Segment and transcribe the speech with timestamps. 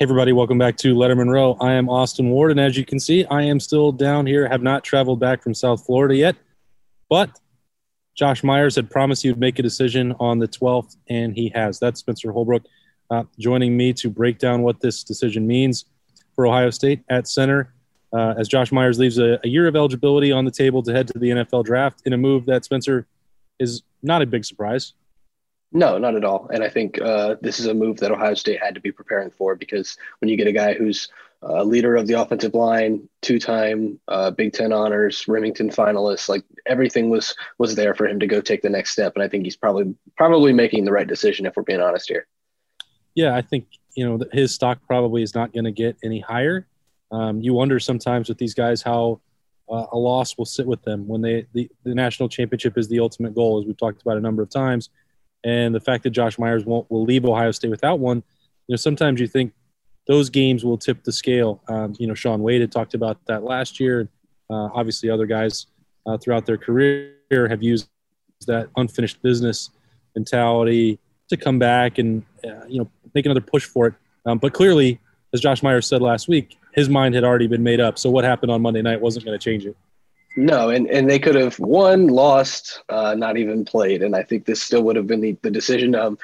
[0.00, 1.56] Hey, everybody, welcome back to Lettermen Row.
[1.60, 4.60] I am Austin Ward, and as you can see, I am still down here, have
[4.60, 6.34] not traveled back from South Florida yet.
[7.08, 7.38] But
[8.16, 11.78] Josh Myers had promised he would make a decision on the 12th, and he has.
[11.78, 12.64] That's Spencer Holbrook
[13.08, 15.84] uh, joining me to break down what this decision means
[16.34, 17.72] for Ohio State at center.
[18.12, 21.06] Uh, as Josh Myers leaves a, a year of eligibility on the table to head
[21.06, 23.06] to the NFL draft in a move that Spencer
[23.60, 24.94] is not a big surprise.
[25.76, 26.48] No, not at all.
[26.52, 29.30] And I think uh, this is a move that Ohio State had to be preparing
[29.30, 31.08] for because when you get a guy who's
[31.42, 36.44] a uh, leader of the offensive line, two-time uh, Big Ten honors, Remington finalist, like
[36.64, 39.14] everything was was there for him to go take the next step.
[39.16, 42.28] And I think he's probably probably making the right decision if we're being honest here.
[43.16, 46.68] Yeah, I think you know his stock probably is not going to get any higher.
[47.10, 49.20] Um, you wonder sometimes with these guys how
[49.68, 53.00] uh, a loss will sit with them when they the, the national championship is the
[53.00, 54.88] ultimate goal, as we've talked about a number of times
[55.44, 58.22] and the fact that Josh Myers won't will leave Ohio State without one,
[58.66, 59.52] you know, sometimes you think
[60.06, 61.62] those games will tip the scale.
[61.68, 64.08] Um, you know, Shaun Wade had talked about that last year.
[64.50, 65.66] Uh, obviously, other guys
[66.06, 67.88] uh, throughout their career have used
[68.46, 69.70] that unfinished business
[70.14, 73.94] mentality to come back and uh, you know make another push for it.
[74.26, 75.00] Um, but clearly,
[75.32, 77.98] as Josh Myers said last week, his mind had already been made up.
[77.98, 79.76] So what happened on Monday night wasn't going to change it.
[80.36, 84.02] No, and, and they could have won, lost, uh, not even played.
[84.02, 85.94] And I think this still would have been the, the decision.
[85.94, 86.18] of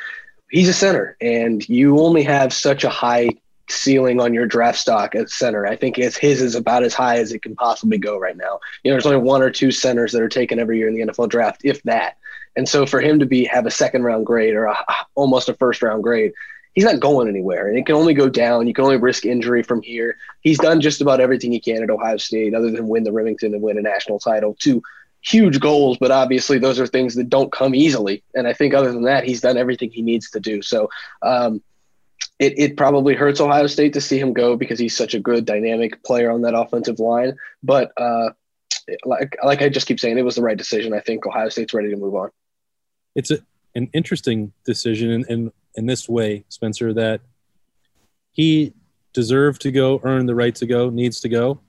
[0.50, 3.30] he's a center, and you only have such a high
[3.68, 5.66] ceiling on your draft stock at center.
[5.66, 8.58] I think his is about as high as it can possibly go right now.
[8.82, 11.12] You know, there's only one or two centers that are taken every year in the
[11.12, 12.16] NFL draft, if that.
[12.56, 14.76] And so for him to be have a second round grade or a,
[15.14, 16.32] almost a first round grade,
[16.74, 18.66] he's not going anywhere and it can only go down.
[18.66, 20.16] You can only risk injury from here.
[20.40, 23.54] He's done just about everything he can at Ohio State other than win the Remington
[23.54, 24.56] and win a national title.
[24.58, 24.82] Two
[25.22, 28.22] huge goals, but obviously those are things that don't come easily.
[28.34, 30.62] And I think other than that, he's done everything he needs to do.
[30.62, 30.88] So
[31.22, 31.62] um,
[32.38, 35.44] it, it probably hurts Ohio State to see him go because he's such a good
[35.44, 37.36] dynamic player on that offensive line.
[37.62, 38.30] But uh,
[39.04, 40.94] like like I just keep saying, it was the right decision.
[40.94, 42.30] I think Ohio State's ready to move on.
[43.14, 43.38] It's a,
[43.74, 47.20] an interesting decision, and, and in this way, Spencer, that
[48.32, 48.72] he
[49.12, 51.60] deserved to go, earned the right to go, needs to go.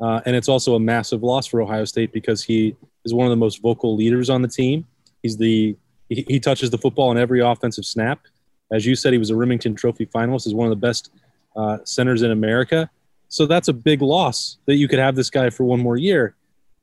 [0.00, 3.30] Uh, and it's also a massive loss for Ohio State because he is one of
[3.30, 4.86] the most vocal leaders on the team.
[5.22, 5.76] He's the
[6.08, 8.20] he, he touches the football on every offensive snap.
[8.72, 10.46] As you said, he was a Remington Trophy finalist.
[10.46, 11.10] is one of the best
[11.56, 12.88] uh, centers in America.
[13.28, 16.34] So that's a big loss that you could have this guy for one more year.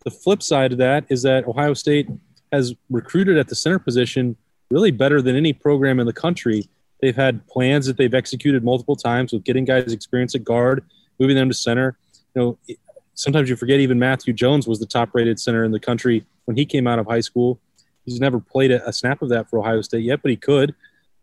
[0.04, 2.08] The flip side of that is that Ohio State
[2.52, 4.36] has recruited at the center position
[4.70, 6.68] really better than any program in the country.
[7.02, 10.84] They've had plans that they've executed multiple times with getting guys experience at guard,
[11.20, 11.98] moving them to center.
[12.34, 12.76] You know,
[13.14, 16.58] sometimes you forget even Matthew Jones was the top rated center in the country when
[16.58, 17.60] he came out of high school.
[18.06, 20.76] He's never played a, snap of that for Ohio State yet, but he could.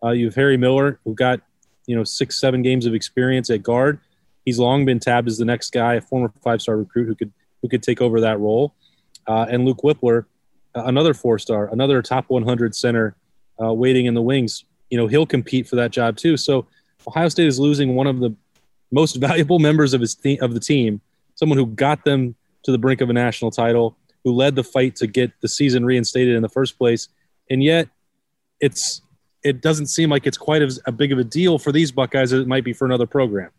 [0.03, 1.41] Uh, you have Harry Miller, who got
[1.87, 4.01] you know six, seven games of experience at guard.
[4.45, 7.33] He's long been tabbed as the next guy, a former five-star recruit who could
[7.63, 8.75] who could take over that role.
[9.29, 10.25] Uh, and Luke Wypler,
[10.75, 13.15] another four-star, another top 100 center
[13.63, 14.65] uh, waiting in the wings.
[14.91, 16.37] You know, he'll compete for that job too.
[16.37, 16.67] So
[17.07, 18.35] Ohio State is losing one of the
[18.91, 21.01] most valuable members of his th- of the team,
[21.35, 22.35] someone who got them
[22.65, 25.85] to the brink of a national title, who led the fight to get the season
[25.85, 27.09] reinstated in the first place,
[27.51, 27.89] and yet
[28.61, 29.03] it's
[29.43, 32.33] it doesn't seem like it's quite as a big of a deal for these Buckeyes
[32.33, 33.51] as it might be for another program.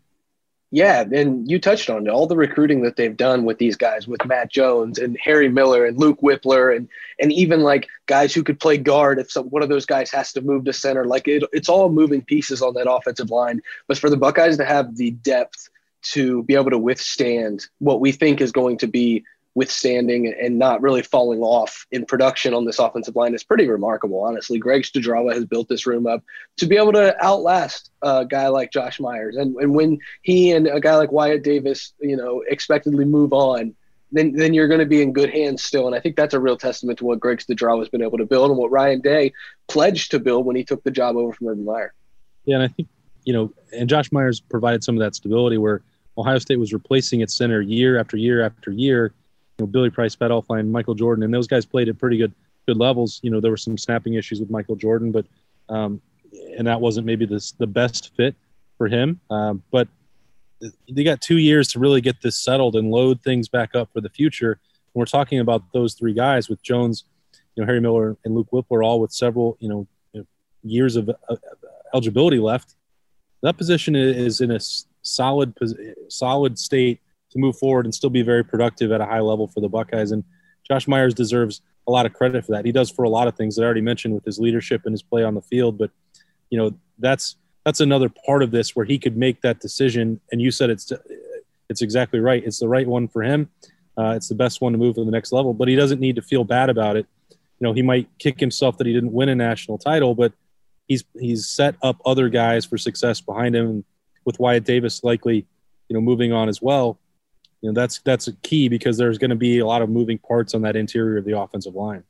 [0.74, 2.10] Yeah, and you touched on it.
[2.10, 5.86] all the recruiting that they've done with these guys, with Matt Jones and Harry Miller
[5.86, 6.88] and Luke Wypler, and
[7.20, 10.32] and even like guys who could play guard if some, one of those guys has
[10.32, 11.04] to move to center.
[11.04, 13.62] Like it, it's all moving pieces on that offensive line.
[13.86, 15.68] But for the Buckeyes to have the depth
[16.06, 19.22] to be able to withstand what we think is going to be
[19.54, 24.22] withstanding and not really falling off in production on this offensive line is pretty remarkable,
[24.24, 24.58] honestly.
[24.58, 26.24] Greg Studrawa has built this room up
[26.56, 29.36] to be able to outlast a guy like Josh Myers.
[29.36, 33.74] And, and when he and a guy like Wyatt Davis, you know, expectedly move on,
[34.10, 35.86] then, then you're going to be in good hands still.
[35.86, 38.26] And I think that's a real testament to what Greg Studrawa has been able to
[38.26, 39.32] build and what Ryan Day
[39.68, 41.94] pledged to build when he took the job over from Urban Meyer.
[42.44, 42.88] Yeah, and I think,
[43.24, 45.82] you know, and Josh Myers provided some of that stability where
[46.18, 49.12] Ohio State was replacing its center year after year after year
[49.58, 52.32] you know, Billy Price, Pat Elflein, Michael Jordan, and those guys played at pretty good
[52.66, 53.20] good levels.
[53.22, 55.26] You know, there were some snapping issues with Michael Jordan, but
[55.68, 56.00] um,
[56.56, 58.34] and that wasn't maybe the the best fit
[58.78, 59.20] for him.
[59.30, 59.88] Uh, but
[60.88, 64.00] they got two years to really get this settled and load things back up for
[64.00, 64.52] the future.
[64.52, 67.04] And we're talking about those three guys with Jones,
[67.54, 69.86] you know, Harry Miller and Luke Wypler, all with several, you know,
[70.62, 71.36] years of uh,
[71.92, 72.74] eligibility left.
[73.42, 74.60] That position is in a
[75.02, 75.54] solid,
[76.08, 77.00] solid state
[77.34, 80.12] to move forward and still be very productive at a high level for the Buckeyes.
[80.12, 80.24] And
[80.66, 82.64] Josh Myers deserves a lot of credit for that.
[82.64, 84.92] He does for a lot of things that I already mentioned with his leadership and
[84.92, 85.76] his play on the field.
[85.76, 85.90] But
[86.48, 90.20] you know, that's that's another part of this where he could make that decision.
[90.32, 90.92] And you said it's
[91.68, 92.42] it's exactly right.
[92.44, 93.50] It's the right one for him.
[93.98, 95.52] Uh, it's the best one to move to the next level.
[95.52, 97.06] But he doesn't need to feel bad about it.
[97.30, 100.32] You know, he might kick himself that he didn't win a national title, but
[100.86, 103.84] he's he's set up other guys for success behind him.
[104.24, 105.46] With Wyatt Davis likely,
[105.88, 106.98] you know, moving on as well
[107.64, 110.18] you know that's that's a key because there's going to be a lot of moving
[110.18, 112.04] parts on that interior of the offensive line.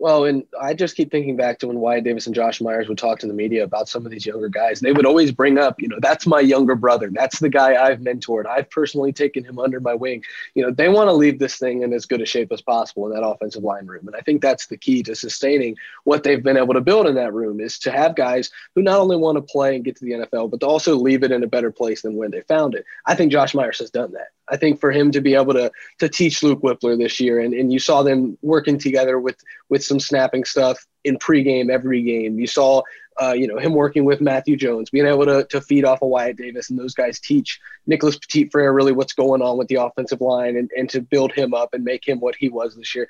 [0.00, 2.98] Well, and I just keep thinking back to when Wyatt Davis and Josh Myers would
[2.98, 4.78] talk to the media about some of these younger guys.
[4.78, 7.10] They would always bring up, you know, that's my younger brother.
[7.12, 8.46] That's the guy I've mentored.
[8.46, 10.22] I've personally taken him under my wing.
[10.54, 13.06] You know, they want to leave this thing in as good a shape as possible
[13.06, 14.06] in that offensive line room.
[14.06, 15.74] And I think that's the key to sustaining
[16.04, 19.00] what they've been able to build in that room is to have guys who not
[19.00, 21.42] only want to play and get to the NFL, but to also leave it in
[21.42, 22.84] a better place than when they found it.
[23.06, 24.28] I think Josh Myers has done that.
[24.50, 27.54] I think for him to be able to to teach Luke Wypler this year, and,
[27.54, 29.36] and you saw them working together with
[29.68, 32.38] with some snapping stuff in pregame every game.
[32.38, 32.82] You saw,
[33.20, 36.08] uh, you know, him working with Matthew Jones, being able to, to feed off of
[36.08, 39.76] Wyatt Davis, and those guys teach Nicholas Petit Frere really what's going on with the
[39.76, 42.94] offensive line and, and to build him up and make him what he was this
[42.94, 43.08] year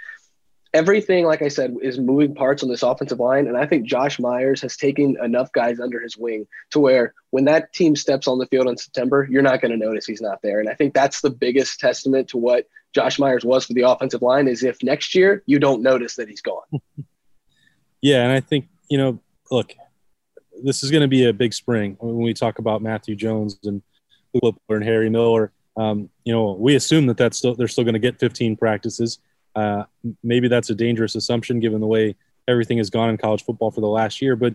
[0.75, 3.47] everything, like I said, is moving parts on this offensive line.
[3.47, 7.45] And I think Josh Myers has taken enough guys under his wing to where when
[7.45, 10.41] that team steps on the field in September, you're not going to notice he's not
[10.43, 10.61] there.
[10.61, 14.23] And I think that's the biggest testament to what Josh Myers was for the offensive
[14.23, 16.67] line is if next year you don't notice that he's gone.
[18.03, 18.23] yeah.
[18.23, 19.75] And I think, you know, look,
[20.63, 23.83] this is going to be a big spring when we talk about Matthew Jones and
[24.69, 25.53] and Harry Miller.
[25.77, 29.21] Um, you know, we assume that that's still, they're still going to get 15 practices.
[29.59, 29.83] Uh,
[30.23, 32.07] maybe that's a dangerous assumption given the way
[32.47, 34.35] everything has gone in college football for the last year.
[34.45, 34.55] But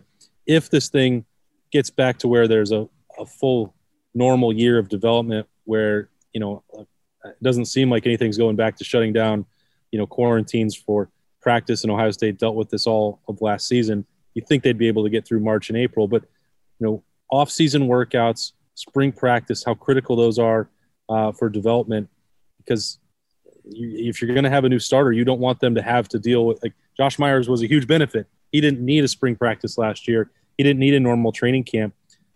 [0.57, 1.25] if this thing
[1.75, 2.87] gets back to where there's a,
[3.23, 3.61] a full
[4.13, 6.63] normal year of development where, you know,
[7.31, 9.45] it doesn't seem like anything's going back to shutting down,
[9.91, 11.09] you know, quarantines for
[11.41, 14.05] practice and Ohio State dealt with this all of last season.
[14.35, 16.23] You think they'd be able to get through March and April, but
[16.79, 20.69] you know, off-season workouts, spring practice, how critical those are
[21.09, 22.09] uh, for development,
[22.59, 22.99] because
[23.65, 26.07] you, if you're going to have a new starter, you don't want them to have
[26.09, 28.27] to deal with like Josh Myers was a huge benefit.
[28.51, 30.31] He didn't need a spring practice last year.
[30.57, 31.93] He didn't need a normal training camp.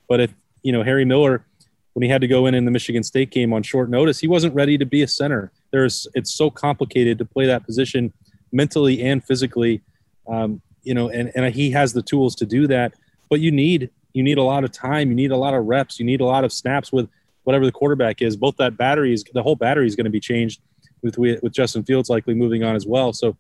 [0.10, 0.34] But if
[0.64, 1.46] you know Harry Miller,
[1.94, 4.28] when he had to go in in the Michigan State game on short notice, he
[4.28, 5.52] wasn't ready to be a center.
[5.72, 8.14] There's it's so complicated to play that position
[8.52, 9.82] mentally and physically.
[10.28, 12.94] Um, you know, and, and he has the tools to do that.
[13.30, 15.10] But you need you need a lot of time.
[15.10, 16.00] You need a lot of reps.
[16.00, 17.10] You need a lot of snaps with
[17.44, 18.36] whatever the quarterback is.
[18.36, 20.62] Both that battery is the whole battery is going to be changed
[21.02, 23.14] with with Justin Fields likely moving on as well.
[23.14, 23.38] So,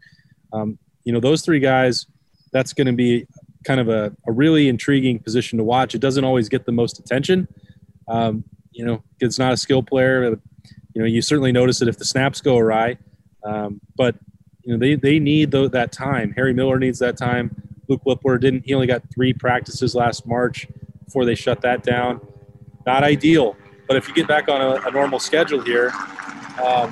[0.53, 2.05] um, you know, those three guys,
[2.51, 3.27] that's going to be
[3.63, 5.93] kind of a, a, really intriguing position to watch.
[5.93, 7.47] It doesn't always get the most attention.
[8.07, 10.37] Um, you know, it's not a skill player.
[10.93, 12.97] You know, you certainly notice it if the snaps go awry.
[13.43, 14.15] Um, but
[14.63, 16.33] you know, they they need the, that time.
[16.33, 17.55] Harry Miller needs that time.
[17.87, 18.65] Luke Wypler didn't.
[18.65, 20.67] He only got three practices last March
[21.05, 22.19] before they shut that down.
[22.85, 23.55] Not ideal.
[23.87, 25.93] But if you get back on a, a normal schedule here,
[26.63, 26.89] um,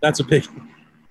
[0.00, 0.46] that's a big.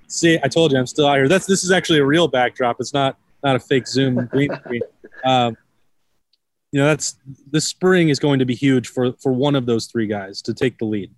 [0.07, 1.27] See, I told you I'm still out here.
[1.27, 2.77] That's this is actually a real backdrop.
[2.79, 4.81] It's not not a fake Zoom green screen.
[5.23, 5.57] Um,
[6.71, 7.15] you know, that's
[7.51, 10.53] the spring is going to be huge for for one of those three guys to
[10.53, 11.11] take the lead.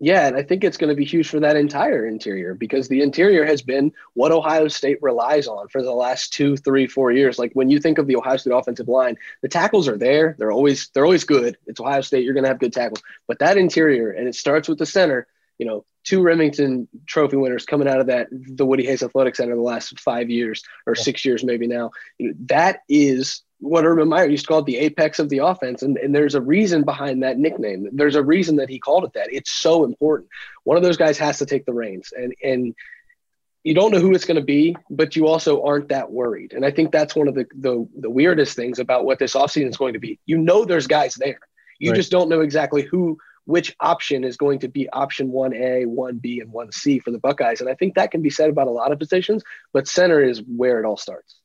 [0.00, 3.00] Yeah, and I think it's going to be huge for that entire interior because the
[3.00, 7.38] interior has been what Ohio State relies on for the last two, three, four years.
[7.38, 10.34] Like when you think of the Ohio State offensive line, the tackles are there.
[10.38, 11.56] They're always they're always good.
[11.66, 12.24] It's Ohio State.
[12.24, 15.28] You're going to have good tackles, but that interior, and it starts with the center
[15.58, 19.56] you know, two Remington Trophy winners coming out of that the Woody Hayes Athletic Center
[19.56, 21.90] the last five years or six years maybe now.
[22.46, 25.96] That is what Urban Meyer used to call it the apex of the offense, and,
[25.96, 27.88] and there's a reason behind that nickname.
[27.92, 29.32] There's a reason that he called it that.
[29.32, 30.28] It's so important.
[30.64, 32.74] One of those guys has to take the reins, and and
[33.64, 36.52] you don't know who it's going to be, but you also aren't that worried.
[36.52, 39.70] And I think that's one of the the, the weirdest things about what this offseason
[39.70, 40.20] is going to be.
[40.26, 41.40] You know, there's guys there.
[41.78, 41.96] You right.
[41.96, 46.52] just don't know exactly who which option is going to be option 1A, 1B, and
[46.52, 47.60] 1C for the Buckeyes.
[47.60, 50.42] And I think that can be said about a lot of positions, but center is
[50.42, 51.40] where it all starts.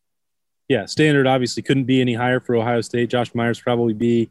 [0.70, 3.10] Yeah, standard obviously couldn't be any higher for Ohio State.
[3.10, 4.30] Josh Myers probably be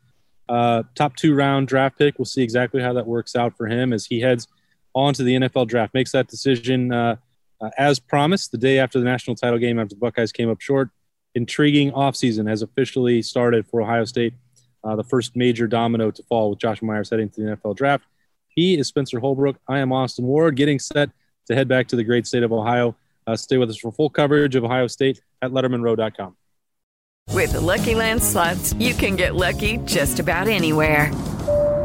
[0.49, 2.19] uh, top two round draft pick.
[2.19, 4.47] We'll see exactly how that works out for him as he heads
[4.95, 7.17] on to the NFL draft, makes that decision uh,
[7.61, 10.61] uh, as promised the day after the national title game after the Buckeyes came up
[10.61, 10.91] short.
[11.35, 14.35] Intriguing offseason has officially started for Ohio State
[14.85, 18.05] uh, the first major domino to fall with Josh Myers heading to the NFL draft.
[18.49, 19.57] He is Spencer Holbrook.
[19.69, 21.11] I am Austin Ward, getting set
[21.47, 22.97] to head back to the great state of Ohio.
[23.27, 26.37] Uh, stay with us for full coverage of Ohio State at LettermenRow.com.
[27.33, 31.13] With the Lucky Land slots, you can get lucky just about anywhere.